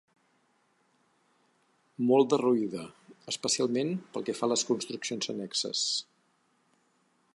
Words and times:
Molt 2.11 2.31
derruïda, 2.33 2.85
especialment 3.33 3.93
pel 4.15 4.27
que 4.31 4.35
fa 4.41 4.49
a 4.49 4.53
les 4.53 4.65
construccions 4.71 5.31
annexes. 5.35 5.85